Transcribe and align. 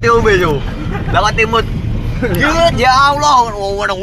Tiumbe 0.00 0.32
yo. 0.40 0.56
Lah 1.12 1.28
kok 1.28 1.36
timut. 1.36 1.60
Gila 2.24 2.72
ya 2.72 3.12
Allah, 3.12 3.52
ngono. 3.52 3.94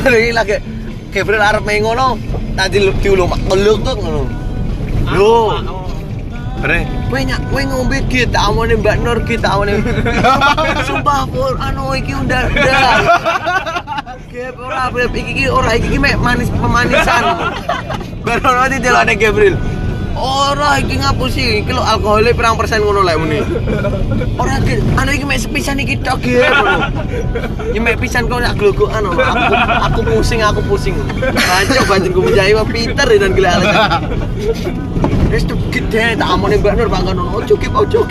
Ngene 0.00 0.32
lagi 0.32 0.56
Gabriel 1.12 1.44
arep 1.44 1.68
main 1.68 1.84
ngono. 1.84 2.16
Tadi 2.56 2.80
lu 2.80 2.96
mak 3.28 3.36
keluk 3.52 3.84
tuh 3.84 4.00
ngono. 4.00 4.24
Lho. 5.12 5.60
Bre, 6.64 6.88
kowe 7.12 7.20
nyak 7.20 7.40
kowe 7.52 7.60
ngombe 7.60 8.00
ki 8.08 8.24
tak 8.32 8.48
amone 8.48 8.72
Mbak 8.80 8.96
Nur 9.04 9.20
ki 9.28 9.36
tak 9.36 9.52
amone. 9.52 9.84
Sumpah 10.88 11.28
pur 11.28 11.52
anu 11.60 11.92
iki 11.92 12.16
undang-undang. 12.16 13.04
Gep 14.32 14.56
ora 14.56 14.88
iki 15.12 15.44
ora 15.52 15.76
iki 15.76 15.84
iki 15.84 15.98
mek 16.00 16.16
manis 16.16 16.48
pemanisan. 16.48 17.52
Baru 18.24 18.56
nanti 18.56 18.80
delane 18.80 19.12
Gabriel. 19.20 19.60
Ora 20.18 20.82
iki 20.82 20.98
ngapusi, 20.98 21.62
iki 21.62 21.70
lho 21.70 21.78
alkoholnya 21.78 22.34
pirang 22.34 22.58
persen 22.58 22.82
ngono 22.82 23.06
lek 23.06 23.16
muni. 23.22 23.38
Ora 24.34 24.58
iki 24.58 24.82
anu 24.98 25.10
iki 25.14 25.22
mek 25.22 25.38
sepisan 25.38 25.78
iki 25.78 25.94
tok 26.02 26.18
ge. 26.26 26.42
Iki 27.70 27.78
mek 27.78 28.02
pisan 28.02 28.26
kok 28.26 28.42
nak 28.42 28.58
glogokan. 28.58 29.14
Aku 29.14 29.22
aku 29.78 30.00
pusing, 30.02 30.42
aku 30.42 30.58
pusing. 30.66 30.98
Bancok 31.22 31.84
banjur 31.86 32.10
ku 32.10 32.20
menjai 32.26 32.50
wah 32.50 32.66
pinter 32.66 33.06
dan 33.06 33.30
gila 33.30 33.62
alasan. 33.62 34.10
Wis 35.30 35.46
tuh 35.46 35.54
gede 35.70 36.18
tak 36.18 36.28
amone 36.34 36.58
Mbak 36.58 36.74
Nur 36.82 36.88
bangga 36.90 37.14
ngono. 37.14 37.38
Ojo 37.38 37.54
gep 37.54 37.70
ojo. 37.78 38.02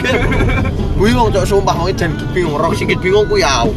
Kuwi 0.95 1.11
wong 1.11 1.35
cok 1.35 1.43
sumpah 1.43 1.75
wong 1.75 1.91
jan 1.91 2.15
bingung, 2.31 2.55
ora 2.55 2.71
sikit 2.71 3.03
bingung 3.03 3.27
ku 3.27 3.35
ya. 3.35 3.67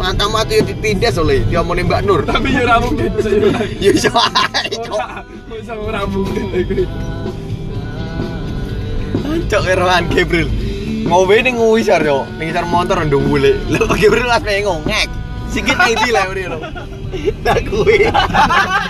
Mata 0.00 0.28
mati 0.32 0.64
ditindas 0.64 1.20
oleh 1.20 1.44
diomongin 1.44 1.84
Mbak 1.92 2.00
Nur. 2.08 2.20
Tapi 2.24 2.56
yo 2.56 2.64
ora 2.64 2.80
mungkin. 2.80 3.12
Ya 3.84 3.92
mungkin 6.10 6.44
iki. 6.52 6.84
Cok 9.46 9.64
Irwan 9.70 10.04
Gabriel. 10.10 10.48
Ngowe 11.06 11.36
ning 11.38 11.56
ngisor 11.56 12.02
yo, 12.02 12.26
ning 12.36 12.50
ngisor 12.50 12.66
motor 12.66 12.98
ndung 13.06 13.30
bule. 13.30 13.56
Pak 13.70 13.96
Gabriel 13.96 14.26
pas 14.26 14.42
pengen 14.42 14.82
ngek. 14.84 15.08
Sikit 15.48 15.78
iki 15.86 16.10
lah 16.12 16.28
ngene 16.28 16.44
lho. 16.52 16.58
Dak 17.46 17.64
kuwi. 17.70 18.10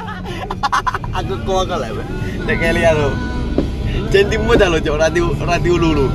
Aku 1.18 1.34
kok 1.44 1.70
lah. 1.70 1.90
Nek 2.48 2.62
lihat 2.74 2.96
lho. 2.96 3.10
Jantimu 4.10 4.56
dah 4.56 4.68
lo 4.70 4.78
cok 4.80 4.96
rati 4.96 5.20
rati 5.22 5.68
ulu 5.70 5.88
ulu. 5.92 6.06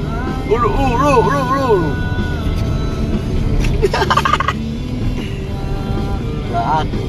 Ulu 0.51 0.67
ulu 0.67 1.13
ulu 1.21 1.41
ulu. 1.53 1.91
Lah 6.51 6.83
aku. 6.83 7.01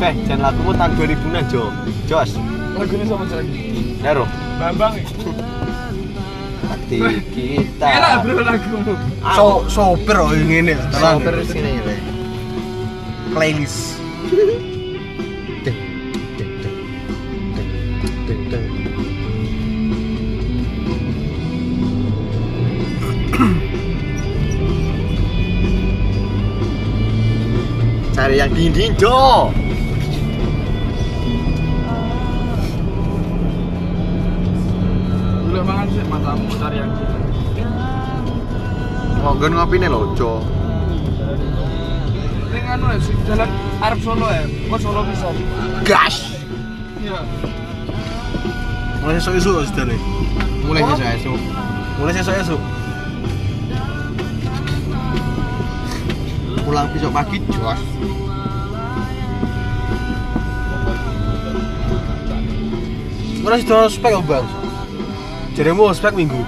Eh, 0.00 0.12
jangan 0.28 0.52
lakumu 0.52 0.72
tahun 0.76 0.92
2000-an, 0.96 1.44
Jo. 1.48 1.72
Jos. 2.04 2.36
Lagune 2.80 3.04
sama 3.04 3.28
lagi. 3.28 3.92
Nero. 4.00 4.24
Bambang. 4.56 4.96
Hati 6.64 6.98
kita. 7.28 7.84
Enak 7.84 8.12
bro 8.24 8.40
lagumu. 8.40 8.94
So, 9.36 9.68
sopir 9.68 10.16
oh 10.16 10.32
yang 10.32 10.64
ini 10.64 10.72
Tolong 10.88 11.20
terus 11.20 11.52
sini 11.52 11.76
ya. 11.76 11.94
playlist 13.36 14.00
Cari 28.16 28.36
yang 28.40 28.52
dinding, 28.52 28.92
Jo. 29.00 29.52
Sih 35.90 36.04
matamu 36.06 36.46
cari 36.56 36.76
yang 36.78 36.90
gila. 36.94 37.18
Ngonggon 39.20 39.52
ngopi 39.52 39.76
nih 39.76 39.90
lo, 39.92 40.14
Jo. 40.16 40.40
Ning 42.50 42.64
anu 42.66 42.86
ya, 42.90 42.98
sing 42.98 43.16
jalan 43.28 43.50
Arab 43.78 44.00
Solo 44.00 44.26
ya. 44.32 44.44
Kok 44.48 44.78
Solo 44.80 45.00
bisa. 45.06 45.28
Gas. 45.84 46.16
Iya. 47.00 47.20
mulai 49.00 49.16
esok 49.16 49.32
esok 49.40 49.64
sudah 49.72 49.84
nih 49.88 50.00
Mulai 50.68 50.84
sesuk 50.84 51.08
esuk. 51.16 51.38
mulai 51.96 52.12
esok 52.20 52.36
esok 52.36 52.60
Pulang 56.60 56.86
besok 56.92 57.10
pagi, 57.10 57.40
Jos. 57.48 57.80
Ora 63.40 63.56
sudah 63.56 63.88
spek 63.88 64.14
bang 64.28 64.59
jadi 65.56 65.70
mau 65.74 65.90
spek 65.90 66.14
minggu 66.14 66.42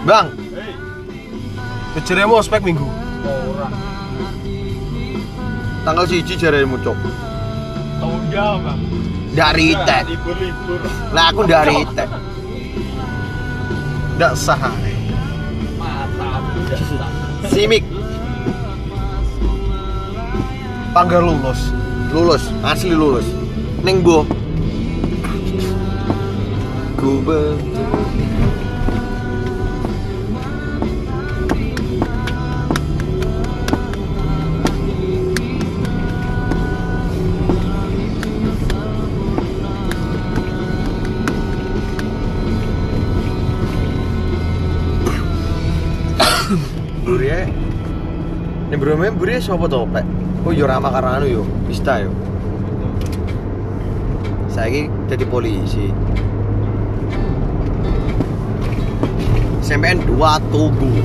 Bang, 0.00 0.32
jadi 2.08 2.24
mau 2.24 2.40
spek 2.40 2.64
minggu 2.64 2.88
Ora. 3.26 3.68
tanggal 5.84 6.04
siji 6.08 6.40
jaremu, 6.40 6.80
Cok. 6.80 6.96
Tahun 8.00 8.22
jauh, 8.32 8.58
Bang. 8.64 8.80
Dari 9.36 9.76
tek. 9.86 10.08
Libur-libur. 10.08 10.80
Lah 11.12 11.30
aku 11.30 11.44
dari 11.44 11.84
tek. 11.92 12.08
nggak 14.16 14.32
sah 14.36 14.60
jasa. 16.68 17.06
Simik 17.48 17.84
panggar 20.92 21.24
lulus 21.24 21.72
lulus, 22.10 22.44
asli 22.66 22.92
lulus. 22.92 23.26
Ning 23.86 24.02
Bu. 24.02 24.39
Ku 27.00 27.10
ber- 27.24 27.56
Buriye. 47.04 47.46
Nek 48.70 48.78
brome 48.78 49.10
buriye 49.10 49.40
sapa 49.42 49.66
to, 49.66 49.86
Pak? 49.88 50.04
Oh 50.46 50.52
yo 50.54 50.64
ramah 50.66 50.90
karo 50.94 51.08
anu 51.10 51.26
yo, 51.26 51.42
pista 51.66 51.98
yo. 52.00 52.10
Saiki 54.50 54.86
jadi 55.10 55.24
polisi. 55.26 55.90
Sampean 59.70 60.02
dua 60.02 60.42
tubuh. 60.50 60.98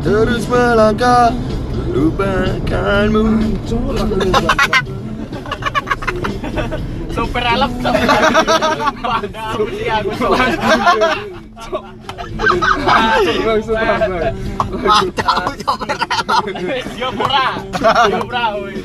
Terus 0.00 0.48
melangkah 0.48 1.36
lupakanmu 1.92 3.44
Super 7.12 7.44
Langsung 13.44 13.76
bang. 13.76 14.32
Mantap, 14.80 15.44
coba 15.60 16.01
Dia 16.96 17.08
murah. 17.12 17.60
Dia 18.08 18.18
murah, 18.24 18.56
woi. 18.56 18.80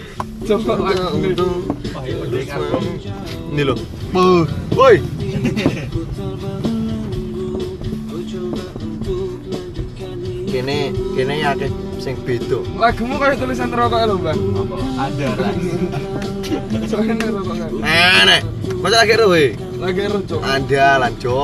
Coba 0.48 0.74
lagu. 0.80 1.20
Ini 3.52 3.64
loh. 3.64 3.78
Woi. 4.76 5.02
Kene 10.48 10.96
kene 11.14 11.36
ya 11.38 11.52
akeh 11.54 11.70
sing 12.00 12.16
beda. 12.24 12.60
Lagumu 12.80 13.20
kayak 13.20 13.38
tulisan 13.38 13.72
rokok 13.72 14.08
lho, 14.08 14.16
Bang. 14.20 14.40
Ada 14.96 15.28
lah. 15.38 15.52
Kan. 15.52 15.56
Enek. 17.84 18.42
Masa 18.80 18.96
lagi 19.04 19.16
rowe? 19.20 19.46
Lagi 19.78 20.02
rocok. 20.08 20.42
Ada 20.42 20.98
lah. 21.04 21.12
Gitu 21.12 21.36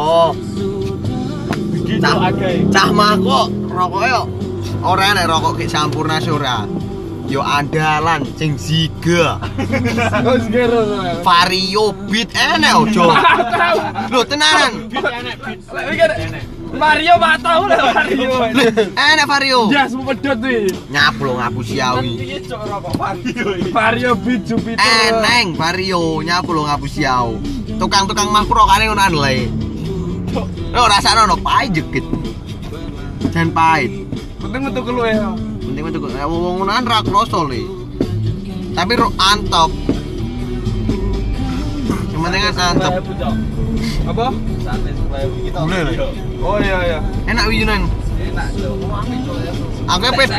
Cah, 2.00 2.32
cah 2.74 2.90
mah 2.96 3.14
kok 3.20 3.48
rokok 3.70 4.26
yo. 4.84 4.90
Ora 4.92 5.16
enek 5.16 5.26
rokok 5.32 5.64
kayak 5.64 5.72
sampurna 5.72 6.20
ora. 6.28 6.68
Yo 7.32 7.40
andalan 7.40 8.28
sing 8.36 8.60
ziga. 8.60 9.40
Vario 11.24 11.96
beat 12.12 12.36
enek 12.36 12.76
ojo. 12.76 13.08
Lho 14.12 14.22
tenanan. 14.28 14.92
Beat 14.92 15.08
enek 15.08 15.36
beat. 15.40 15.60
Lah 16.74 17.38
tahu 17.40 17.64
Mario. 17.70 18.32
Enek 18.92 19.26
Vario. 19.30 19.72
Dia 19.72 19.88
semua 19.88 20.12
pedot 20.12 20.38
nih. 20.44 20.68
Nyapu 20.92 21.22
lo 21.24 21.40
ngapu 21.40 21.64
siawi. 21.64 22.44
Vario. 23.00 23.72
Vario 23.72 24.12
beat 24.20 24.42
Jupiter. 24.44 24.84
Eneng 24.84 25.56
Vario 25.56 26.20
nyapu 26.20 26.52
lo 26.52 26.68
ngapu 26.68 26.92
siau. 26.92 27.40
Tukang-tukang 27.80 28.30
mah 28.36 28.44
rokane 28.44 28.92
ngono 28.92 29.00
anle. 29.00 29.48
Lo 30.76 30.84
rasane 30.92 31.24
ono 31.24 31.40
pahit 31.40 31.72
jekit. 31.72 32.04
Dan 33.32 33.50
pahit. 33.56 33.90
Penting 34.44 34.62
metu 34.68 34.82
keluwe 34.84 35.16
ya. 35.16 35.32
penting 35.64 35.84
metu 35.88 36.00
nek 36.04 36.28
wong 36.28 36.60
ngonoan 36.60 36.84
ra 36.84 37.00
kroso 37.00 37.48
le. 37.48 37.64
Tapi 38.74 38.98
ro 38.98 39.14
antok 39.16 39.72
Yang 42.12 42.22
penting 42.26 42.42
kan 42.44 42.54
antep. 42.76 42.92
Apa? 44.04 44.26
Boleh 45.54 45.82
lah. 45.88 45.96
Oh 46.44 46.60
iya 46.60 46.78
iya. 46.84 47.00
enak 47.32 47.48
wijunan 47.48 47.88
aku 49.88 50.08
ped 50.16 50.30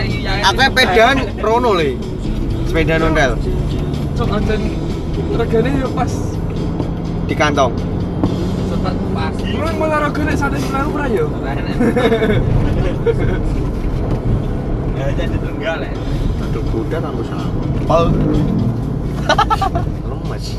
aku 0.45 0.63
pedan 0.75 1.17
rono 1.41 1.73
le. 1.79 1.97
Sepeda 2.69 3.01
nondel. 3.01 3.33
Cok 4.19 4.29
anten 4.31 4.61
regane 5.37 5.71
yo 5.81 5.89
pas. 5.97 6.13
di 7.25 7.33
kantong 7.33 7.73
Kurang 9.55 9.79
malah 9.81 10.05
regane 10.05 10.37
sate 10.37 10.61
sekarang 10.61 10.93
ora 10.93 11.09
yo. 11.09 11.33
aduh 15.05 16.65
kuda 16.73 16.99
aku 17.05 17.23
salah 17.29 17.49
pal 17.85 18.05
lemes 20.09 20.57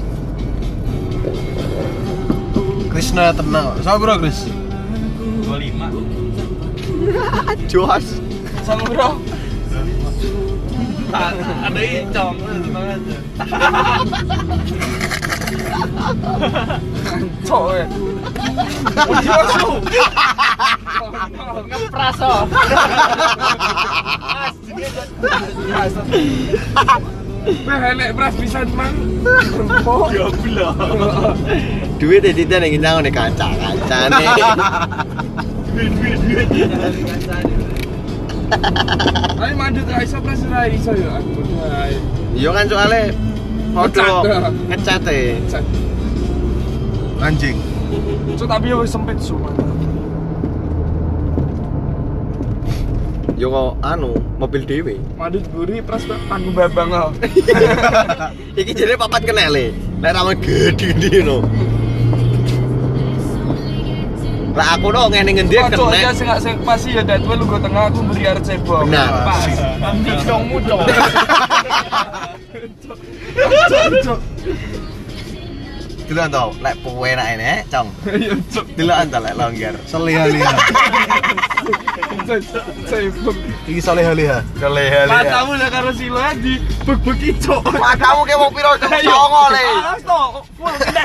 Krishna 2.96 3.36
tenang. 3.36 3.76
Sama 3.84 4.00
bro 4.00 4.16
Kris. 4.24 4.48
jos 7.68 8.08
Sama 8.64 8.88
bro. 8.88 9.20
Ada 11.12 11.82
icong, 11.84 12.40
Cok 17.44 17.68
ya. 17.84 17.88
Ngepraso. 21.66 22.34
Wah, 27.66 27.80
enek 27.94 28.10
pras 28.18 28.34
bisa 28.42 28.66
mang. 28.74 28.96
Goblok. 29.86 30.76
duit 31.96 32.22
di 32.22 32.32
titik 32.36 32.60
yang 32.60 32.76
nyang 32.82 32.98
nih 33.08 33.12
kaca 33.14 33.48
kaca 33.56 34.00
nih 34.12 34.28
Ayo 39.42 39.54
mandut 39.58 39.88
ra 39.90 40.04
iso 40.06 40.18
pras 40.22 40.42
ra 40.46 40.70
iso 40.70 40.92
yo 40.94 41.10
aku. 41.10 41.42
Ayo. 41.66 42.00
iya 42.36 42.50
kan 42.54 42.66
soalnya 42.70 43.02
Ngecat, 43.76 44.08
foto 44.08 44.30
dah. 44.30 44.52
ngecat 44.72 45.04
e 45.10 45.20
Anjing. 47.20 47.58
Cok 48.38 48.48
tapi 48.48 48.68
yo 48.70 48.86
sempit 48.86 49.18
semua. 49.24 49.50
Yo 53.36 53.52
kok 53.52 53.84
anu 53.84 54.16
mobil 54.40 54.64
dewe 54.64 54.96
Mandut 55.20 55.44
buri 55.52 55.84
pras 55.84 56.08
panggung 56.32 56.56
babang 56.56 56.88
oh. 56.96 57.12
iki 58.60 58.72
jadi 58.72 58.96
papat 58.96 59.28
kenele 59.28 59.76
nek 60.00 60.16
ramen 60.16 60.40
gede 60.40 60.96
gede 60.96 61.20
no 61.20 61.44
lah 64.56 64.80
aku 64.80 64.88
no 64.88 65.12
ngene 65.12 65.36
ngendi 65.36 65.60
Oh, 65.60 65.68
cok, 65.68 65.92
ya 65.92 66.16
kena 66.16 66.16
sing 66.16 66.28
sing 66.40 66.56
pasti 66.64 66.96
ya 66.96 67.04
datwe 67.04 67.36
lu 67.36 67.44
go 67.44 67.60
tengah 67.60 67.92
aku 67.92 68.00
beri 68.08 68.24
arep 68.24 68.40
cebok. 68.40 68.88
Benar. 68.88 69.28
Pas. 69.28 69.52
Dicongmu 70.00 70.64
cok. 70.72 70.88
Dulu 76.06 76.22
tau 76.30 76.50
lek 76.62 76.76
puwe 76.80 77.10
nak 77.14 77.28
ini 77.34 77.52
cong 77.68 77.88
Iya 78.06 78.34
tau 79.06 79.20
lek 79.20 79.34
longgar 79.36 79.76
Seleha-leha. 79.86 80.54
Cebok. 82.86 83.36
Iki 83.68 83.82
saleha-leha. 83.82 84.42
keleha 84.58 85.06
Matamu 85.06 85.54
lah 85.58 85.70
karo 85.70 85.90
silo 85.94 86.22
di 86.40 86.58
beg-begi 86.82 87.32
cok. 87.38 87.64
matamu 87.76 88.22
kayak 88.24 88.40
mau 88.40 88.50
piro 88.50 88.72
Ayo. 88.78 89.14
songo 89.14 89.44
le 89.50 89.66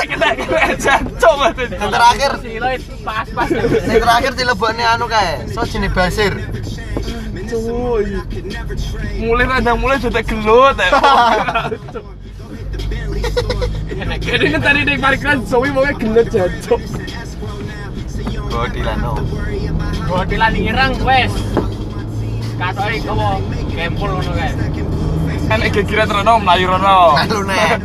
kena 0.06 0.29
kena 0.37 0.61
terakhir 1.91 2.31
Silo 2.41 2.69
itu 2.70 2.93
pas-pas. 3.00 3.49
yang 3.50 4.00
terakhir 4.00 4.32
dilebokne 4.37 4.85
anu 4.85 5.06
kae 5.06 5.44
so 5.49 5.64
jenis 5.64 5.93
basir. 5.93 6.32
Mulai 9.19 9.44
radang 9.49 9.76
mulai 9.76 9.99
sudah 9.99 10.23
gelut 10.23 10.79
Kayaknya 14.20 14.49
kan 14.52 14.62
tadi 14.62 14.81
di 14.84 14.94
parkiran 15.00 15.38
Zoe 15.49 15.69
mau 15.72 15.84
gelut 15.96 16.28
jancok. 16.28 16.81
bodilan 18.50 18.99
no 18.99 19.14
Bodilan 20.11 20.52
ireng 20.58 20.94
wes. 21.06 21.32
Katoke 22.61 22.99
kowe 23.06 23.31
kempul 23.72 24.11
ngono 24.11 24.32
kae. 24.37 24.50
Kan 25.49 25.58
kira-kira 25.72 26.05
terus 26.05 26.25
melayu 26.26 26.67
rono. 26.69 27.17
Lalu, 27.17 27.38
Nek. 27.49 27.78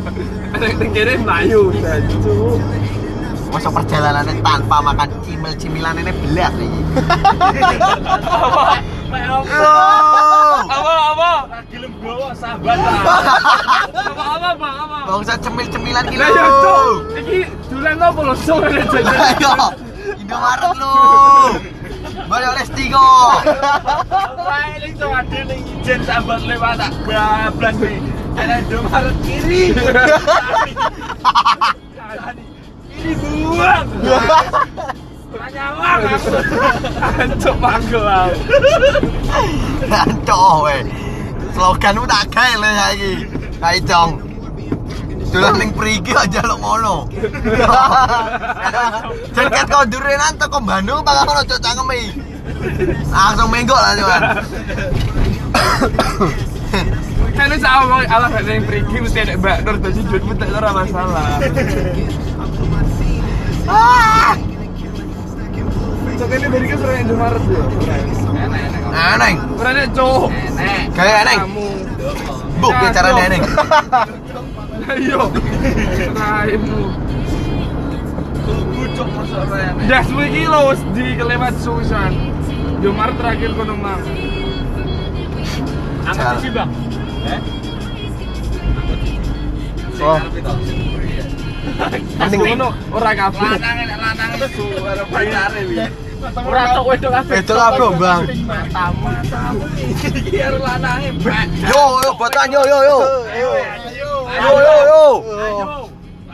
Kira 0.92 1.12
melayu 1.22 1.72
jancok. 1.80 2.60
masa 3.56 3.72
perjalanannya 3.72 4.44
tanpa 4.44 4.84
makan 4.84 5.08
cimil-cimilan 5.24 5.96
ini 5.96 6.12
belas 6.12 6.52
nih 6.60 6.68
Apa? 9.06 9.70
Apa 10.66 10.92
apa? 11.14 11.30
Gelem 11.70 11.92
gowo 12.02 12.34
sahabat. 12.34 12.74
Apa 12.74 14.24
apa 14.34 14.48
bang 14.58 14.76
apa? 14.82 14.98
Bangsa 15.06 15.34
cemil-cemilan 15.38 16.04
gitu. 16.10 16.22
Lah 16.22 16.30
ya 16.34 16.46
cok. 16.50 16.86
Iki 17.14 17.38
dulan 17.70 17.96
apa 18.02 18.20
lo 18.22 18.34
sore 18.34 18.82
jajan. 18.90 19.06
Ayo, 19.06 19.52
Indomaret 20.18 20.72
lu. 20.74 20.98
Balik 22.26 22.48
oleh 22.58 22.64
Stigo. 22.66 23.10
Wae 24.42 24.74
ning 24.82 24.94
to 24.98 25.06
ade 25.06 25.40
ning 25.46 25.62
ijen 25.78 26.00
sahabat 26.02 26.42
lewat 26.42 26.74
tak 26.82 26.90
bablas 27.06 27.76
nih. 27.78 27.98
Ada 28.34 28.54
Indomaret 28.66 29.16
kiri. 29.22 29.70
Ini 32.96 33.12
buang. 33.22 33.86
Nyawang 35.34 36.06
aku. 36.06 36.38
Cok 37.42 37.56
manggel 37.58 38.02
lah. 38.02 38.30
Cok 40.22 40.54
we. 40.62 40.76
Sloganmu 41.56 42.04
tak 42.06 42.30
gawe 42.30 42.54
le 42.62 42.70
saiki. 42.70 43.12
Kae 43.58 43.78
cong. 43.82 44.10
Dolan 45.26 45.58
ning 45.58 45.70
priki 45.74 46.14
aja 46.14 46.40
lo 46.46 46.56
ngono. 46.62 47.10
Jan 49.34 49.46
ket 49.50 49.68
durenan 49.90 50.38
teko 50.38 50.62
Bandung 50.62 51.02
bakal 51.02 51.26
ngono 51.26 51.42
cok 51.42 51.60
cangkeme. 51.60 52.00
Langsung 53.10 53.50
menggok 53.50 53.80
lah 53.82 53.92
cuman. 53.98 54.22
Kan 57.36 57.52
wis 57.52 57.66
awal 57.66 58.06
alah 58.06 58.30
nek 58.30 58.42
ning 58.46 58.64
perigi 58.64 58.96
mesti 59.02 59.18
ada 59.26 59.34
Mbak 59.36 59.58
Nur 59.66 59.76
dadi 59.82 60.00
duitmu 60.06 60.32
tak 60.38 60.54
ora 60.54 60.70
masalah. 60.72 61.42
Cok 63.66 64.45
ini 66.16 66.46
dari 66.48 66.66
kan 66.72 66.78
sering 66.80 67.00
Indomaret 67.04 67.44
ya. 67.44 67.62
Nek 69.66 69.86
cok. 69.92 70.28
Nek. 70.56 70.80
Kayak 70.96 71.16
aneh. 71.26 71.36
Kamu. 71.44 71.68
Bu, 72.56 72.68
ke 72.72 72.86
cara. 72.94 73.08
Ayo. 74.86 75.22
Raimu. 76.16 76.80
Bucuk 78.46 79.08
masuk 79.12 79.42
rene. 79.50 79.82
Das 79.90 80.08
iki 80.08 80.42
lho 80.46 80.60
wis 80.72 80.80
di 80.94 81.04
kelewat 81.18 81.54
suwisan. 81.60 82.12
Indomaret 82.80 83.16
terakhir 83.20 83.50
kono 83.52 83.74
mang. 83.76 84.00
Angkat 86.06 86.38
sih, 86.38 86.50
Bang. 86.54 86.70
Eh? 87.26 87.40
Oh. 89.96 90.20
Mending 92.22 92.40
ngono 92.46 92.68
ora 92.94 93.10
kabeh. 93.10 93.58
Lanang 93.58 93.76
nek 93.84 93.98
lanang 93.98 94.30
itu 94.38 94.46
suara 94.54 95.04
pacare 95.10 95.62
wi. 95.66 96.05
Ora 96.16 96.62
tok 96.72 96.84
wedok 96.88 97.10
kabeh. 97.12 97.34
Wedok 97.36 97.56
kabeh, 97.60 97.90
Bang. 98.00 98.22
Matamu, 98.48 99.04
matamu. 99.04 99.64
Iki 99.76 100.32
karo 100.32 100.58
lanange, 100.64 101.08
Mbak. 101.20 101.44
Yo, 101.68 101.82
yo, 102.00 102.10
botan 102.16 102.48
yo, 102.48 102.62
yo, 102.64 102.78
yo. 102.80 102.98
Ayo. 103.28 103.50
Yo, 104.36 104.52
yo, 104.56 104.74
yo. 104.88 105.04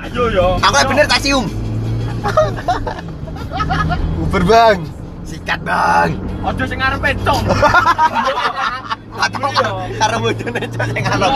Ayo 0.03 0.25
yo. 0.35 0.47
Aku 0.59 0.91
bener 0.91 1.07
tak 1.07 1.23
cium. 1.23 1.47
Uber 4.23 4.43
bang. 4.47 4.79
Sikat 5.23 5.63
bang. 5.63 6.19
Ojo 6.43 6.63
sing 6.67 6.79
ngarepe 6.83 7.15
cok. 7.23 7.43
Atau 9.13 9.51
karena 9.99 10.17
bojone 10.19 10.63
cok 10.67 10.85
sing 10.91 11.03
ngarep. 11.07 11.33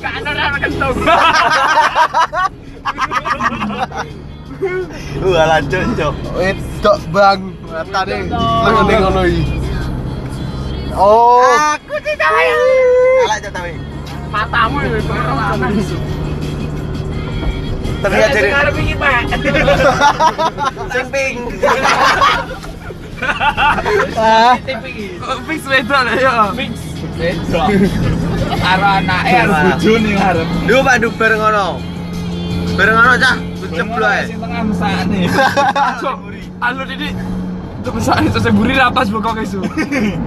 Gak 0.00 0.12
ada 0.20 0.30
ora. 0.32 0.44
Wah, 4.60 5.44
lanjut 5.56 5.84
cok. 5.96 6.14
Wedok 6.36 6.98
bang. 7.08 7.40
Matane. 7.64 8.16
Ngono 8.28 9.22
iki. 9.24 9.44
Oh. 10.92 11.40
Aku 11.80 11.96
tidak 12.04 12.28
ayo. 12.28 12.60
Kalah 13.24 13.38
cok 13.40 13.52
tapi. 13.56 13.72
Matamu 14.28 14.76
lanang. 14.84 15.74
Terlihat 18.00 18.28
Sing 18.32 18.36
jadi 18.40 18.48
ngarep 18.52 18.74
iki, 18.80 18.94
Pak. 18.96 19.22
sing 20.92 21.06
pink. 21.12 21.36
Ah, 24.16 24.56
Fix 25.44 25.60
wedok 25.68 26.00
ya. 26.16 26.52
Fix. 26.56 26.72
Wedok. 27.16 27.68
Karo 28.60 28.86
anake 29.00 29.30
karo 29.40 29.52
bojone 29.72 30.12
arep. 30.16 30.48
Duh 30.68 30.80
Pak 30.84 30.96
ngono. 31.36 31.66
Bareng 32.76 32.96
ngono 32.96 33.16
cah. 33.20 33.49
Ceblok 33.70 34.10
ae. 34.10 34.22
Sing 34.26 34.38
tengah. 34.42 34.62
Cok, 36.02 36.16
anu 36.60 36.82
ini 36.90 37.08
Itu 37.80 37.90
besar 37.96 38.20
itu 38.20 38.36
saya 38.36 38.52
buri 38.52 38.76
rapas 38.76 39.08
bokong 39.08 39.40
isu. 39.40 39.64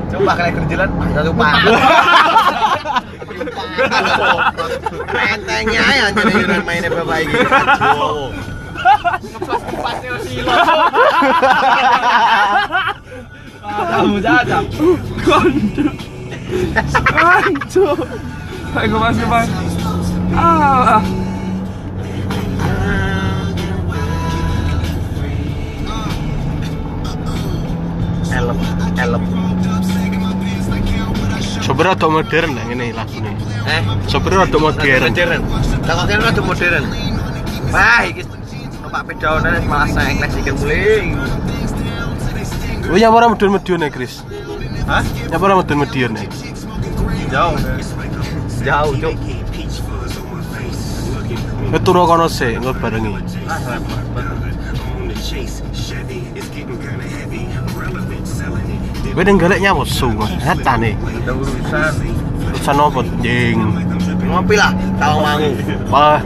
Coba 0.09 0.33
kalian 0.33 0.53
kerjalan 0.57 0.89
satu 1.13 1.31
pak. 1.37 1.53
Mentengnya 5.13 5.85
ya 5.85 6.05
jadi 6.17 6.33
yuran 6.33 6.61
mainnya 6.65 6.89
bapak 6.89 7.17
ini. 7.21 7.33
Aduh. 7.77 8.33
Kamu 13.63 14.17
jajak. 14.17 14.63
Kondo. 15.21 15.87
Kondo. 17.05 17.87
Ayo 18.73 18.95
mas 18.97 19.17
mas. 19.29 19.49
Ah. 20.33 21.22
Elem, 29.03 29.23
elem. 29.23 29.23
sopir 31.63 31.85
rada 31.87 32.07
modern 32.09 32.51
lah 32.55 32.63
ngene 32.67 32.85
lagune. 32.93 33.31
Eh, 33.65 33.81
Sopir 34.11 34.33
rada 34.35 34.57
modern. 34.59 35.01
modern. 35.09 35.41
Tak 35.87 35.93
kok 35.97 36.05
kene 36.09 36.21
rada 36.27 36.41
modern. 36.43 36.83
Wah, 37.73 38.01
iki 38.05 38.21
numpak 38.83 39.01
pedaonan 39.09 39.63
malah 39.65 39.87
saya 39.89 40.11
kelas 40.19 40.33
iki 40.37 40.51
mulai. 40.53 41.15
Oh, 42.91 42.97
yang 42.99 43.15
ora 43.15 43.31
medun-medun 43.31 43.79
ya, 43.79 43.89
Chris. 43.89 44.21
Hah? 44.85 45.01
Yang 45.31 45.41
ora 45.41 45.53
medun-medun 45.55 46.11
ya. 46.19 46.27
Jauh. 47.31 47.55
Jauh, 48.61 48.93
Cuk. 48.99 49.15
Wis 51.73 51.81
turu 51.81 52.05
kono 52.05 52.27
sik, 52.29 52.59
engko 52.61 52.75
barengi. 52.77 53.17
Ah, 53.49 53.57
Kowe 59.13 59.21
ning 59.23 59.37
golek 59.37 59.61
nyawa 59.61 59.85
su, 59.85 60.09
hatane. 60.41 60.97
Urusan. 61.29 61.93
Urusan 62.49 62.77
opo, 62.81 63.05
jing? 63.21 63.61
Ngopi 64.25 64.57
lah, 64.57 64.73
kalau 64.97 65.21
mau. 65.21 65.37
Wah, 65.93 66.17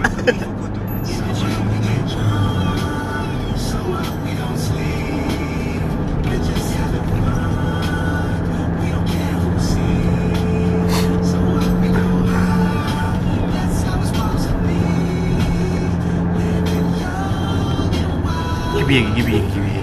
Gibi, 18.77 19.03
gibi, 19.20 19.44
gibi. 19.51 19.74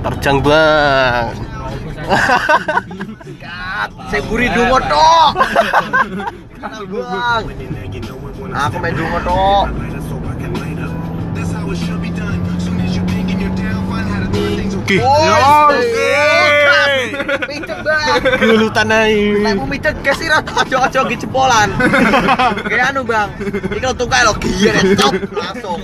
Terjang 0.00 0.40
bang. 0.40 1.49
Saya 4.10 4.22
buri 4.26 4.50
dungo 4.50 4.78
tok. 4.82 5.30
Bang. 6.90 7.44
Aku 8.50 8.76
main 8.82 8.94
dungo 8.98 9.18
tok. 9.22 9.64
Ki, 14.90 14.98
Oh, 14.98 15.70
Pinter 15.70 15.89
bang. 18.18 18.38
gulutan 18.40 18.88
ae. 18.90 19.38
Lek 19.38 19.52
mau 19.54 19.66
mitet 19.70 19.96
gas 20.02 20.18
ira 20.18 20.38
ojo-ojo 20.42 21.00
ge 21.06 21.16
jepolan. 21.22 21.68
Kayak 22.66 22.86
anu, 22.90 23.00
Bang. 23.06 23.28
Iki 23.38 23.78
kalau 23.78 23.94
tungkai 23.94 24.22
lo 24.26 24.32
giyer 24.42 24.74
cop 24.98 25.14
langsung. 25.30 25.80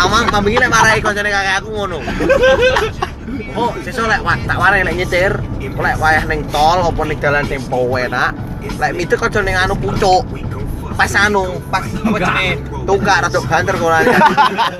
Amang 0.00 0.24
mambingi 0.32 0.58
lek 0.58 0.70
marahi 0.72 0.98
koncone 0.98 1.30
kakek 1.30 1.54
aku 1.62 1.68
ngono. 1.74 1.98
Oh, 3.54 3.70
sesuk 3.84 4.08
lek 4.08 4.20
tak 4.46 4.58
warai 4.58 4.82
lek 4.82 4.96
nyetir, 4.98 5.32
lek 5.60 5.96
wayah 6.02 6.24
ning 6.26 6.42
tol 6.50 6.78
apa 6.82 7.02
ning 7.06 7.18
dalan 7.22 7.44
sing 7.46 7.60
enak. 7.68 8.30
Lek 8.78 8.92
mitet 8.94 9.18
koncone 9.18 9.46
ning 9.46 9.56
anu 9.56 9.74
pucuk. 9.78 10.24
Pas 10.98 11.14
anu, 11.14 11.62
pas 11.70 11.86
apa 11.86 12.18
jenenge? 12.18 12.58
Tungkak 12.82 13.22
rada 13.22 13.38
banter 13.38 13.74
kono. 13.78 14.02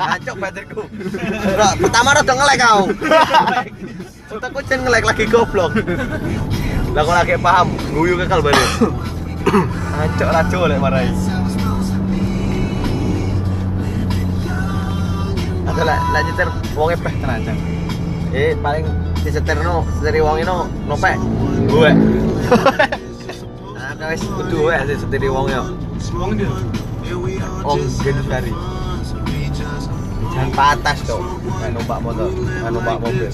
Hancuk 0.02 0.36
banterku. 0.42 0.82
Ora, 1.54 1.68
Pertama 1.78 2.10
rada 2.10 2.32
ngelek 2.34 2.56
kau. 2.58 2.80
Kita 4.28 4.48
kucing 4.52 4.84
ngelek 4.84 5.08
lagi 5.08 5.24
goblok. 5.24 5.72
Lah 6.92 7.00
kok 7.00 7.16
lagi 7.16 7.40
paham, 7.40 7.72
guyu 7.96 8.12
ke 8.20 8.28
kalbane. 8.28 8.60
Ancok 9.96 10.28
rajo 10.28 10.58
lek 10.68 10.76
marai. 10.76 11.08
Atau 15.64 15.80
lek 15.80 16.00
lek 16.12 16.22
nyetir 16.28 16.48
wonge 16.76 16.96
peh 17.00 17.14
tenancang. 17.24 17.58
Eh 18.36 18.52
paling 18.60 18.84
disetirno, 19.24 19.88
setiri 19.96 20.20
wonge 20.20 20.44
no 20.44 20.68
nopek. 20.84 21.16
Gue. 21.72 21.90
Nah, 23.78 23.96
kau 23.96 24.12
wis 24.12 24.20
kudu 24.20 24.68
wae 24.68 24.84
sih 24.84 25.00
setiri 25.00 25.32
wonge 25.32 25.56
yo. 25.56 25.64
Wong 26.12 26.36
dia. 26.36 26.52
Om 27.64 27.80
gedus 28.04 28.28
Jangan 30.38 30.54
patas 30.54 30.98
tuh. 31.02 31.18
Kan 31.58 31.74
numpak 31.74 31.98
motor, 31.98 32.30
kan 32.30 32.70
numpak 32.70 32.96
mobil. 33.02 33.26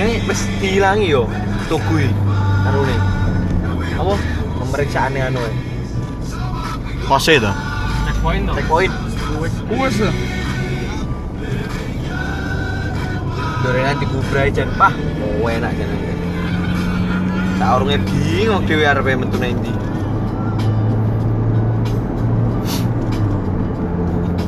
Ini 0.00 0.24
wis 0.24 0.40
dihilangi 0.64 1.12
yo, 1.12 1.28
tukui. 1.68 2.08
Anu 2.64 2.80
nih. 2.88 3.00
Apa? 4.00 4.16
Pemeriksaan 4.56 5.12
anu. 5.20 5.44
Pose 7.04 7.36
to. 7.36 7.52
Checkpoint 8.08 8.48
dong. 8.48 8.56
Checkpoint. 8.56 8.92
Wes 9.68 9.96
lah. 10.00 10.16
Dorengan 13.60 13.96
digubrai 14.00 14.48
jan 14.48 14.72
pah. 14.80 14.96
Oh 15.20 15.44
enak 15.44 15.76
jan. 15.76 15.88
Saurunge 17.60 18.00
bingung 18.08 18.64
dhewe 18.64 18.88
arepe 18.88 19.12
metu 19.20 19.36
nang 19.36 19.52
ndi. 19.60 19.72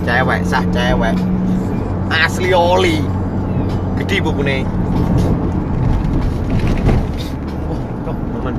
Cewek, 0.06 0.40
sah 0.48 0.64
cewek. 0.72 1.12
Asli 2.08 2.56
oli. 2.56 3.04
Gede 4.00 4.16
bubune. 4.24 4.64
Oh, 7.68 7.80
cok, 8.08 8.16
teman. 8.32 8.54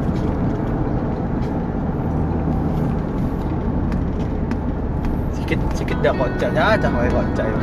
Sikit 5.34 5.60
sikit 5.74 5.98
dak 6.06 6.14
kocak 6.14 6.54
ya, 6.54 6.78
wae 6.94 7.10
kocak 7.10 7.48
ya. 7.50 7.58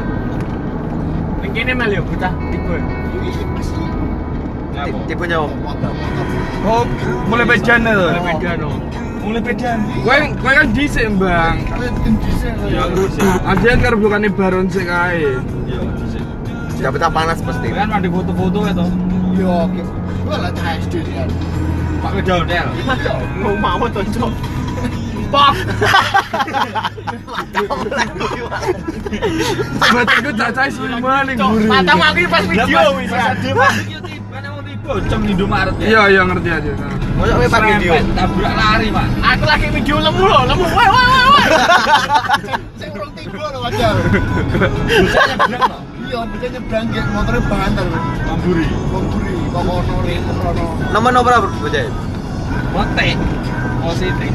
Ning 1.39 1.51
kene 1.55 1.73
mel 1.79 1.95
yo 1.95 2.03
bocah 2.03 2.35
tipe. 2.51 2.83
Ti- 4.87 5.05
Tipe 5.09 5.25
nyawa. 5.29 5.49
Oh, 6.65 6.85
mulai 7.29 7.45
bedan 7.49 7.81
lho. 7.85 8.07
Mulai 8.11 8.23
bedan. 8.37 8.59
Mulai 9.21 9.41
bedan. 9.45 9.79
Kowe 10.05 10.17
kowe 10.41 10.53
kan 10.57 10.67
dhisik, 10.73 11.07
Bang. 11.21 11.57
Ya 12.69 12.83
terus 12.89 13.15
Ada 13.45 13.65
yang 13.65 13.81
karo 13.85 13.97
bukannya 14.01 14.31
baron 14.33 14.67
sik 14.73 14.89
kae. 14.89 15.41
Ya 15.69 15.79
dhisik. 15.99 16.25
Dapat 16.81 17.13
panas 17.13 17.39
pasti. 17.45 17.69
Kan 17.69 17.93
ada 17.93 18.09
foto-foto 18.09 18.59
itu. 18.65 18.87
Yo, 19.41 19.69
gue 20.27 20.37
lah 20.37 20.51
SD 20.81 20.95
dia. 21.07 21.25
Pak 22.01 22.13
Medonel. 22.17 22.67
Mau 23.45 23.77
mau 23.77 23.87
tuh 23.93 24.05
cok. 24.09 24.33
Mata 25.31 25.55
Mataku 29.95 30.31
cacai 30.35 30.69
semua 30.71 31.23
ning 31.23 31.39
guri. 31.39 31.67
Mata 31.71 31.93
aku 31.95 32.21
pas 32.27 32.45
video 32.47 32.99
wis. 32.99 33.11
Mau 34.81 34.99
jam 35.07 35.21
di 35.23 35.33
Indomaret 35.37 35.75
ya. 35.77 35.87
Iya, 35.87 36.03
iya 36.09 36.23
ngerti 36.25 36.49
aja. 36.51 36.73
Masa 37.21 37.33
kowe 37.37 37.47
pas 37.53 37.61
video. 37.69 37.93
Tabrak 38.17 38.55
lari, 38.57 38.89
Pak. 38.89 39.07
Aku 39.21 39.45
lagi 39.45 39.67
video 39.77 39.97
lemu 40.01 40.25
loh, 40.25 40.43
lemu. 40.49 40.65
Woi, 40.65 40.89
woi, 40.89 41.05
woi, 41.05 41.25
woi. 41.31 41.45
Saya 42.81 42.89
kurang 42.97 43.13
tiba 43.13 43.47
loh 43.53 43.61
wajar. 43.69 43.93
Bisa 44.89 45.21
nyebrang 45.29 45.63
loh. 45.69 45.81
Iya, 46.11 46.21
bisa 46.33 46.47
nyebrang 46.49 46.85
gitu, 46.91 47.09
motornya 47.13 47.43
banter. 47.45 47.87
Mamburi. 48.25 48.67
Wong 48.91 49.05
buri, 49.13 49.35
kok 49.53 49.63
ono 49.63 49.81
kok 49.85 50.49
ono. 50.49 50.65
Nomor 50.97 51.11
nomor 51.13 51.29
berapa 51.29 51.49
bocah? 51.61 51.87
Motek. 52.73 53.17
Positif. 53.85 54.33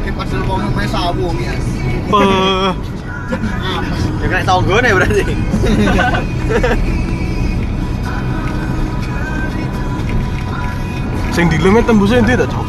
Kayak 0.00 0.14
padahal 0.16 0.42
wong 0.48 0.60
main 0.72 0.88
sawu 0.88 1.28
ya. 3.30 3.38
Ya 4.18 4.26
kena 4.28 4.42
tonggone 4.44 4.88
berarti. 4.96 5.22
Sing 11.34 11.46
dileme 11.52 11.80
tembusnya 11.86 12.18
ndi 12.24 12.34
ta, 12.34 12.46
Cok? 12.50 12.66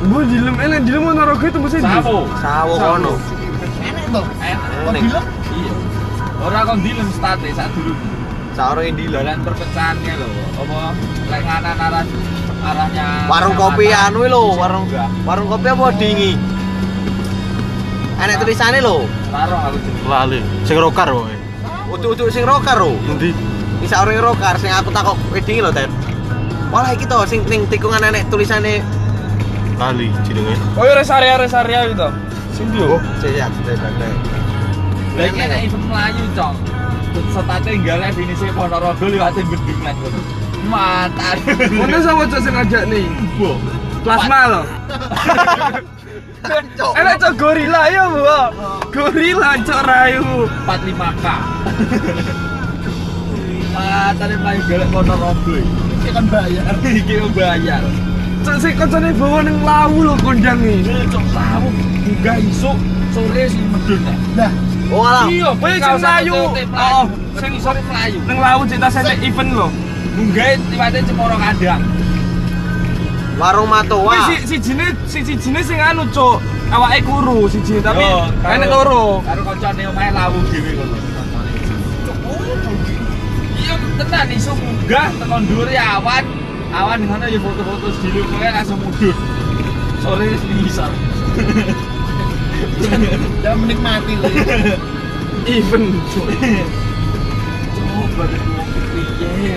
Mbok 0.00 0.22
dilem 0.28 0.56
elek 0.60 0.80
dilem 0.84 1.04
ono 1.08 1.22
rogo 1.24 1.46
tembus 1.48 1.72
endi? 1.76 1.88
Sawo. 1.88 2.28
Sawo 2.40 2.72
kono. 2.76 3.12
Enak. 3.80 4.04
Kok 4.12 4.24
Enak. 4.44 5.00
dilem? 5.00 5.24
Iya. 5.56 5.72
Ora 6.40 6.58
kok 6.68 6.78
dilem 6.84 7.08
state 7.16 7.48
sak 7.56 7.68
dulu. 7.76 7.92
Sawo 8.56 8.80
yang 8.84 8.96
dilem. 8.96 9.20
Jalan 9.24 9.38
perpecahannya 9.44 10.12
lho. 10.20 10.28
Apa 10.60 10.78
lek 11.32 11.42
nganan 11.46 11.76
arah 11.80 12.04
arahnya 12.60 13.06
Warung 13.24 13.56
kopi 13.56 13.86
anu 13.88 14.20
lho, 14.28 14.44
warung 14.60 14.84
warung 15.24 15.48
kopi 15.48 15.68
apa 15.72 15.86
dingi? 15.96 16.32
Enek 18.20 18.36
tulisannya 18.40 18.84
lho. 18.84 19.08
Karo 19.30 19.56
aku 19.56 19.76
jeneng. 19.78 20.04
Lali. 20.10 20.40
Sing 20.66 20.76
rokar 20.76 21.08
wae. 21.14 21.38
Utuk-utuk 21.90 22.28
sing 22.34 22.42
rokar 22.42 22.82
lho. 22.82 22.98
Endi? 23.06 23.30
Bisa 23.78 24.02
orang 24.02 24.18
rokar 24.18 24.58
sing 24.58 24.74
aku 24.74 24.90
takok 24.90 25.14
wedding 25.30 25.62
lho, 25.62 25.70
Ted. 25.70 25.90
Malah 26.70 26.94
iki 26.94 27.06
to 27.06 27.18
sing 27.26 27.46
ning 27.46 27.66
tikungan 27.66 28.02
enek 28.02 28.26
tulisane 28.30 28.82
Lali 29.78 30.12
jenenge. 30.26 30.54
Oh 30.76 30.84
ya 30.84 30.98
res 30.98 31.10
area 31.10 31.38
res 31.38 31.54
area 31.54 31.86
itu. 31.86 32.08
Sing 32.54 32.66
ndi 32.74 32.82
yo? 32.82 32.98
Sejak 33.22 33.50
sejak 33.62 33.90
Lah 35.18 35.24
iki 35.26 35.42
nek 35.46 35.60
event 35.66 35.84
Melayu, 35.86 36.24
Cok. 36.34 36.54
Setate 37.34 37.70
nggale 37.74 38.14
definisi 38.14 38.46
Ponorogo 38.54 39.06
liwate 39.06 39.42
bendung 39.46 39.80
nek 39.82 39.94
ngono. 39.98 40.20
Matan. 40.70 41.36
Ono 41.74 41.96
sama 42.02 42.22
cok 42.26 42.40
sing 42.42 42.54
ngajak 42.54 42.82
nih. 42.86 43.06
Plasma 44.02 44.40
lo. 44.50 44.62
Enak 46.40 47.14
cok 47.20 47.32
gorila 47.36 47.82
ya, 47.92 48.04
Bu. 48.08 48.20
Gorila 48.90 49.50
cok 49.60 49.80
rayu. 49.84 50.24
45K. 50.64 51.26
Matane 53.70 54.34
Melayu 54.40 54.60
galak 54.66 54.88
Ponorogo. 54.90 55.54
Iki 56.00 56.08
kan 56.16 56.24
bayar. 56.32 56.64
Iki 57.00 57.14
kan 57.20 57.30
bayar. 57.36 57.82
Cok 58.40 58.56
sing 58.56 58.72
kancane 58.72 59.12
bawa 59.14 59.44
ning 59.44 59.56
lawu 59.60 59.98
lho 60.00 60.14
kondang 60.24 60.60
iki. 60.64 60.80
Ini 60.88 61.04
cok 61.12 61.24
tahu 61.36 61.68
buka 62.08 62.32
isuk 62.40 62.76
sore 63.12 63.44
sing 63.46 63.64
medun. 63.68 64.00
Nah, 64.34 64.52
Oh 64.90 65.06
alah. 65.06 65.30
Iya, 65.30 65.54
kowe 65.54 65.70
sing 65.70 65.94
mlayu. 66.02 66.40
Oh, 66.74 67.04
sing 67.38 67.52
sore 67.62 67.80
Melayu. 67.84 68.18
ning 68.26 68.38
lawu 68.40 68.62
cerita 68.66 68.88
saya 68.88 69.12
event 69.20 69.50
lho. 69.54 69.68
Munggah 70.16 70.58
liwate 70.72 70.98
Cemoro 71.06 71.36
Kandang. 71.38 71.82
Warung 73.40 73.72
Matoa. 73.72 74.28
si 74.28 74.36
si 74.46 74.56
jine 74.60 74.92
si 75.08 75.24
si 75.24 75.32
jine 75.36 75.60
sing 75.64 75.80
anu 75.80 76.04
cok. 76.12 76.36
Awake 76.70 77.00
kuru 77.02 77.48
siji 77.50 77.80
tapi 77.82 78.04
Yo, 78.04 78.28
karo- 78.44 78.54
enek 78.54 78.68
loro. 78.70 79.02
Karo 79.26 79.40
kancane 79.42 79.82
omahe 79.90 80.10
lawu 80.12 80.38
dhewe 80.52 80.70
kono. 80.76 80.96
Iya 83.60 83.74
tenan 83.98 84.28
isu 84.30 84.52
munggah 84.54 85.08
tekan 85.18 85.42
dhuwur 85.48 85.68
ya 85.72 85.98
awan. 85.98 86.24
Awan 86.70 87.00
ngono 87.02 87.26
ya 87.26 87.38
foto-foto 87.42 87.86
sediluk 87.98 88.28
kowe 88.30 88.48
langsung 88.54 88.78
mudhun. 88.78 89.16
Sore 90.04 90.24
wis 90.30 90.42
bisa. 90.62 90.86
Ya 93.42 93.50
menikmati 93.56 94.14
lho. 94.20 94.28
Event 95.48 95.88
cok. 96.12 96.28
Coba 97.74 98.24
deh 98.30 98.40
piye. 99.18 99.56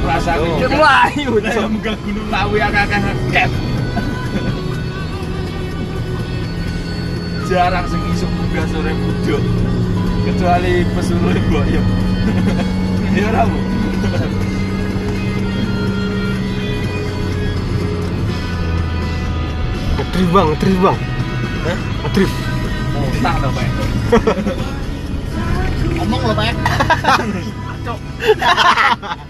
Mau 0.00 0.08
merasa 0.08 0.32
Yo. 0.40 0.56
Ki 0.56 0.66
mlayu 0.72 1.30
Saya 1.44 1.52
cok. 1.60 1.68
munggah 1.68 1.96
gunung 2.00 2.28
lawu 2.32 2.56
akeh-akeh 2.56 2.98
ngeket. 3.04 3.50
Jarang 7.52 7.84
sing 7.84 8.00
iso 8.08 8.24
munggah 8.32 8.64
sore 8.72 8.92
mudhun. 8.96 9.44
Kecuali 10.24 10.88
pesuruh 10.96 11.36
boyong. 11.52 11.88
Ini 13.12 13.20
ora 13.28 13.42
bu. 13.44 13.58
Ngetrif 20.00 20.28
bang, 20.32 20.46
ngetrif 20.48 20.78
bang. 20.80 20.98
Hah? 21.60 21.78
Ngetrif. 22.08 22.30
Utang 23.20 23.36
dong 23.44 23.52
pak. 23.52 23.66
Ngomong 26.00 26.20
lho, 26.24 26.32
Pak. 26.32 26.56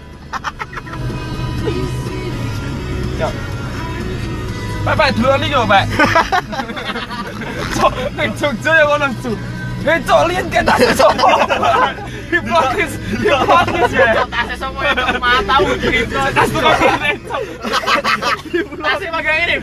Pak 4.81 4.97
pak 4.97 5.09
dulu 5.13 5.29
nih 5.37 5.49
yo 5.53 5.61
pak. 5.69 5.85
Cok, 7.77 7.93
ning 8.17 8.33
Jogja 8.33 8.71
ya 8.81 8.83
ngono 8.89 9.07
cok. 9.21 9.37
Hei 9.81 9.97
cok 10.05 10.21
lihat 10.29 10.45
ke 10.53 10.61
tas 10.61 10.81
sopo. 10.93 11.25
Hipnotis, 12.29 12.91
hipnotis 13.17 13.91
ya. 13.93 14.25
Tasnya 14.29 14.55
semua 14.57 14.81
yang 14.89 15.17
mah 15.17 15.41
tahu 15.41 15.73
gitu. 15.81 16.17
Tas 16.17 16.49
kene 16.53 17.11
cok. 17.25 17.41
Tasnya 18.77 19.09
pakai 19.09 19.37
ini. 19.41 19.55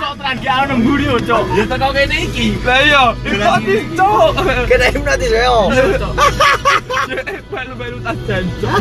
Cok 0.00 0.12
terang 0.20 0.36
dia 0.40 0.52
anu 0.52 0.64
nemburi 0.76 1.04
yo 1.08 1.16
cok. 1.16 1.44
Ya 1.56 1.64
teko 1.64 1.88
kene 1.96 2.16
iki. 2.28 2.46
Lah 2.60 2.80
iya, 2.84 3.04
hipnotis 3.24 3.82
cok. 3.96 4.32
Kita 4.68 4.86
hipnotis 4.92 5.30
ya. 5.32 5.42
yo. 5.48 5.58
Balu-balu 7.52 7.98
tas 8.04 8.18
jancok. 8.28 8.80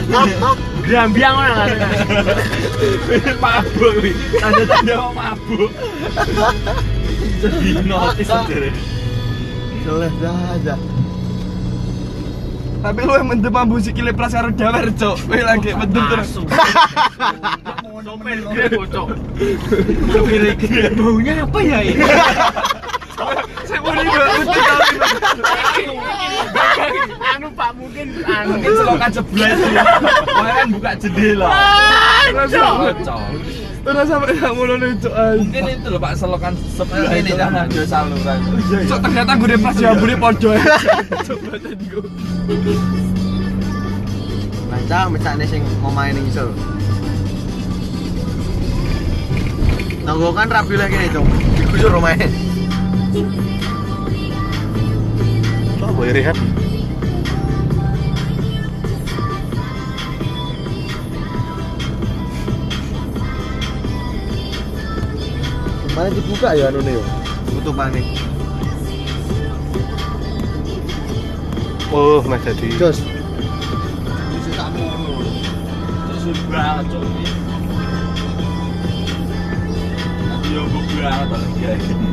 Grambiang 0.83 1.33
ngono 1.39 1.53
kan. 1.55 1.69
Mabuk 3.39 3.91
kuwi. 3.99 4.11
Tanda-tanda 4.35 4.93
mau 4.99 5.11
mabuk. 5.15 5.71
Jadi 7.39 7.69
notis 7.87 8.27
sendiri. 8.27 8.71
Jelas 9.83 10.13
aja. 10.23 10.75
Tapi 12.83 12.99
lu 13.07 13.15
yang 13.15 13.27
mendem 13.31 13.47
mambu 13.47 13.79
sikile 13.79 14.11
pras 14.11 14.35
karo 14.35 14.51
dawer 14.51 14.91
cok. 14.91 15.15
Kowe 15.23 15.39
lagi 15.39 15.71
mendem 15.71 16.03
terus. 16.11 16.35
Sopir 18.03 18.37
gue 18.43 18.65
bocok. 18.75 19.07
Sopir 20.11 20.43
gue 20.59 20.83
baunya 20.99 21.47
apa 21.47 21.59
ya 21.63 21.79
ini? 21.79 22.03
Kali. 23.81 24.09
Anu 27.33 27.47
Pak 27.57 27.69
mungkin 27.73 28.05
anu 28.27 28.59
mungkin 28.59 28.71
selokan 28.77 29.09
jeblas. 29.09 29.57
Kan 30.29 30.67
buka 30.73 30.91
jendela. 31.01 31.47
Terus 33.83 34.07
sampai 34.07 34.31
nggak 34.39 34.51
mau 34.55 34.63
nih 34.63 34.95
cok. 34.95 35.13
Mungkin 35.43 35.63
itu 35.67 35.87
loh 35.91 35.99
Pak 35.99 36.13
selokan 36.15 36.53
sebelah 36.71 37.13
ini 37.19 37.31
dah 37.35 37.49
ada 37.51 37.83
saluran. 37.83 38.39
Cok 38.87 38.99
ternyata 39.03 39.31
gue 39.35 39.49
depas 39.59 39.75
ya 39.75 39.91
boleh 39.91 40.15
podo. 40.15 40.55
Coba 41.27 41.53
tadi 41.59 41.85
gue. 41.91 42.07
Lancar 44.71 45.11
misalnya 45.11 45.45
sing 45.45 45.61
mau 45.83 45.91
main 45.91 46.15
ning 46.15 46.27
kan 50.35 50.47
rapi 50.51 50.75
lagi 50.75 50.95
nih, 50.99 51.09
Cok. 51.15 51.25
Digusur 51.59 51.91
rumahnya. 51.95 52.27
Ya 56.03 56.11
rehat? 56.11 56.35
Mana 65.95 66.11
dibuka 66.11 66.51
ya 66.59 66.67
anu 66.67 66.83
nih 66.83 66.99
yo. 66.99 67.03
Tutupane. 67.55 68.03
Oh, 71.95 72.19
mas 72.27 72.43
jadi. 72.43 72.67
Jos. 72.75 72.99
Terus 76.19 76.39
banget 76.51 76.85
cok 76.91 76.99
ini. 76.99 77.25
Nanti 80.27 80.49
yo 80.51 80.67
gue 80.67 80.99
lagi. 80.99 82.12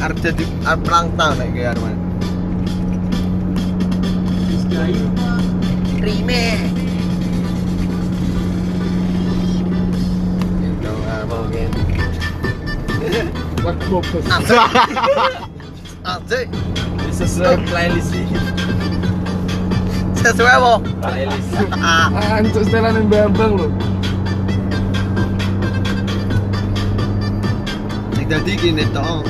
Arep 0.00 0.16
jadi 0.24 0.44
arep 0.64 0.80
perang 0.80 1.12
tahun 1.12 1.36
nek 1.36 1.48
kayak 1.52 1.76
Arman. 1.76 1.96
Rime. 6.00 6.46
Asik. 16.00 16.46
Ini 16.48 17.12
sesuai 17.12 17.60
playlist. 17.68 18.16
Sesuai 20.24 20.52
apa? 20.56 20.72
Playlist. 21.04 21.52
Ah, 21.76 22.40
setelan 22.48 23.04
yang 23.04 23.06
bambang 23.12 23.52
loh. 23.60 23.72
dadi 28.30 28.54
gini 28.54 28.86
toh. 28.94 29.26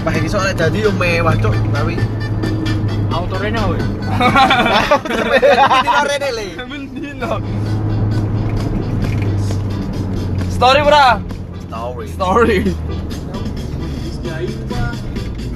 Pak 0.00 0.16
iki 0.16 0.28
soalnya 0.32 0.64
dadi 0.64 0.80
yo 0.80 0.90
mewah, 0.96 1.36
Cuk, 1.36 1.52
tapi 1.76 2.00
Auto 3.12 3.36
Reno 3.36 3.76
weh. 3.76 3.82
Ini 5.80 5.90
rene 6.08 6.30
le. 6.32 6.46
Mendino. 6.64 7.32
Story 10.48 10.80
bra. 10.84 11.20
Story. 11.68 12.06
Story. 12.16 12.58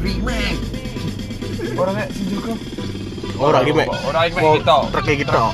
Remake. 0.05 0.61
Orang 1.75 1.95
kayak 1.97 2.11
sing 2.13 2.29
juga. 2.29 2.53
Ora 3.41 3.65
iki 3.65 3.73
mek. 3.73 3.89
Ora 4.05 4.29
iki 4.29 4.37
mek 4.37 4.45
kita. 4.61 4.77
Trek 4.93 5.09
iki 5.09 5.25
tok. 5.25 5.53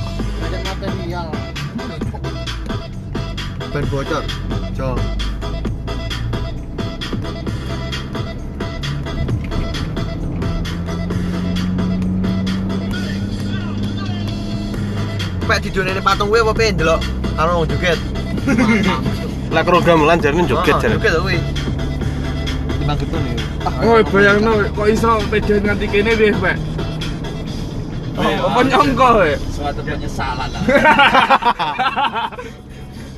ban 3.70 3.86
bocor 3.86 4.24
jo 4.74 4.98
Pak 15.50 15.66
didone 15.66 15.98
patung 15.98 16.30
kuwi 16.30 16.46
apa 16.46 16.54
piye 16.54 16.70
ndelok 16.70 17.02
karo 17.34 17.50
wong 17.58 17.66
joget. 17.66 17.98
Lah 19.54 19.66
program 19.66 20.06
lan 20.06 20.22
jarene 20.22 20.46
joget 20.46 20.78
jare. 20.78 20.94
Joget 20.94 21.10
to 21.10 21.20
kuwi. 21.26 21.38
Timbang 22.78 22.98
gitu 23.02 23.18
nih. 23.18 23.34
Oh, 23.82 23.98
bayangno 24.14 24.62
kok 24.70 24.86
iso 24.86 25.18
pede 25.26 25.58
nganti 25.58 25.90
kene 25.90 26.14
deh, 26.14 26.30
Pak. 26.38 26.54
Apa 28.14 28.60
nyongko, 28.62 29.08
we? 29.26 29.34
Suatu 29.50 29.82
penyesalan 29.82 30.48
lah. 30.54 30.62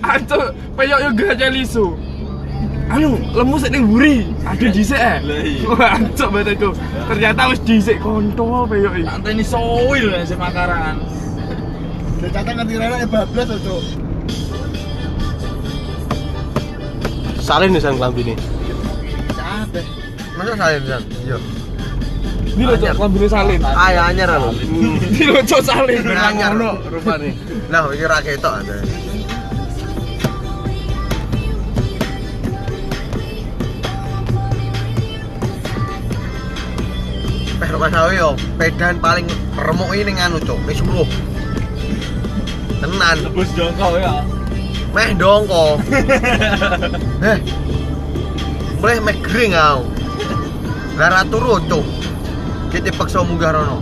Ancuk, 0.16 0.56
peyok 0.72 0.98
yo 1.04 1.10
gajah 1.12 1.50
lisu. 1.52 1.86
Anu, 2.88 3.20
lemu 3.36 3.54
sik 3.60 3.70
ning 3.76 3.84
buri. 3.92 4.24
Ada 4.48 4.66
dhisik 4.72 4.96
eh. 4.96 5.20
Wah, 5.68 6.00
ancuk 6.00 6.28
bateku. 6.32 6.72
Ternyata 7.12 7.52
wis 7.52 7.60
dhisik 7.60 8.00
kontol 8.00 8.64
peyok 8.72 8.92
iki. 8.96 9.04
Santai 9.04 9.32
ini 9.36 9.44
soil 9.44 10.06
ya 10.16 10.24
si 10.24 10.32
makaran. 10.32 10.96
Cacat 12.30 12.54
ngerti 12.54 12.74
rene 12.78 13.06
bablas 13.10 13.50
to, 13.50 13.76
Salin 17.42 17.74
nih 17.74 17.82
san 17.82 17.98
klambine. 17.98 18.38
Masa 20.38 20.54
saya 20.54 20.78
bisa? 20.78 20.98
Iya. 21.26 21.36
Ini 22.52 22.62
lho, 22.68 22.74
Cok, 22.78 23.00
lambune 23.00 23.26
salin. 23.26 23.60
Ayo 23.64 24.00
anyar 24.06 24.30
lho. 24.38 24.52
Ini 25.18 25.24
lho, 25.32 25.40
Cok, 25.42 25.62
salin. 25.64 26.04
Anyar 26.06 26.54
Ngono 26.54 26.78
rupane. 26.92 27.34
Lah 27.72 27.88
iki 27.90 28.04
ra 28.06 28.22
ketok 28.22 28.54
ada. 28.62 28.76
Mas 37.82 37.98
Awi 37.98 38.14
yo, 38.14 38.38
pedan 38.62 39.02
paling 39.02 39.26
remuk 39.58 39.90
ini 39.90 40.14
nganu, 40.14 40.38
Cuk. 40.38 40.54
Wis 40.70 40.78
10. 40.86 41.31
Tenan. 42.82 43.16
Tebus 43.22 43.50
jongkok 43.54 43.92
ya. 44.02 44.26
Meh 44.92 45.10
dongko. 45.14 45.66
Eh. 47.22 47.38
Boleh 48.82 48.98
meh 48.98 49.16
gering 49.22 49.54
kau. 49.54 49.86
Lara 50.98 51.22
turu, 51.30 51.62
Cuk. 51.70 51.86
Kita 52.74 52.90
paksa 52.90 53.22
munggah 53.22 53.54
rono. 53.54 53.78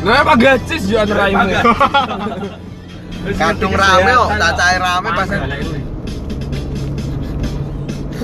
Nah, 0.00 0.20
Pak 0.24 0.36
Gacis 0.40 0.88
yo 0.88 1.00
anu 1.00 1.12
raimu. 1.12 1.48
Kadung 3.36 3.72
rame 3.72 4.12
kok, 4.20 4.30
cacahe 4.36 4.76
rame 4.76 5.08
pas 5.16 5.28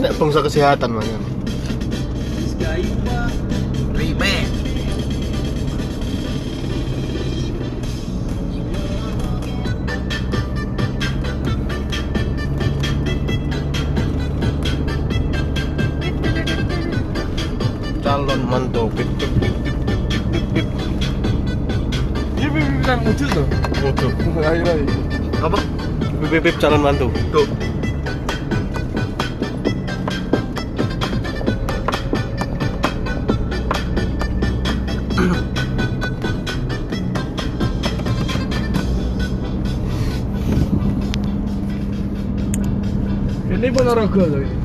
Nek 0.00 0.12
bangsa 0.16 0.40
kesehatan 0.40 0.96
mangan. 0.96 1.22
Pip 26.40 26.56
calon 26.56 26.80
mantu. 26.80 27.12
Tuh. 27.28 27.44
Ini 43.52 43.68
Ponorogo 43.68 44.24
loh. 44.24 44.40
ini. 44.40 44.59